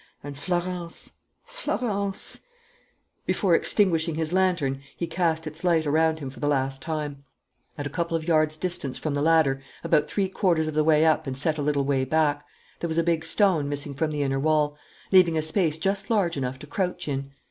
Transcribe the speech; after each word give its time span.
And 0.23 0.35
Florence 0.35 1.11
Florence" 1.45 2.39
Before 3.27 3.53
extinguishing 3.53 4.15
his 4.15 4.33
lantern, 4.33 4.81
he 4.97 5.05
cast 5.05 5.45
its 5.45 5.63
light 5.63 5.85
around 5.85 6.17
him 6.17 6.31
for 6.31 6.39
the 6.39 6.47
last 6.47 6.81
time. 6.81 7.23
At 7.77 7.85
a 7.85 7.89
couple 7.91 8.17
of 8.17 8.27
yards' 8.27 8.57
distance 8.57 8.97
from 8.97 9.13
the 9.13 9.21
ladder, 9.21 9.61
about 9.83 10.07
three 10.09 10.27
quarters 10.27 10.65
of 10.67 10.73
the 10.73 10.83
way 10.83 11.05
up 11.05 11.27
and 11.27 11.37
set 11.37 11.59
a 11.59 11.61
little 11.61 11.85
way 11.85 12.03
back, 12.03 12.43
there 12.79 12.87
was 12.87 12.97
a 12.97 13.03
big 13.03 13.23
stone 13.23 13.69
missing 13.69 13.93
from 13.93 14.09
the 14.09 14.23
inner 14.23 14.39
wall, 14.39 14.75
leaving 15.11 15.37
a 15.37 15.41
space 15.43 15.77
just 15.77 16.09
large 16.09 16.35
enough 16.35 16.57
to 16.57 16.65
crouch 16.65 17.07
in. 17.07 17.33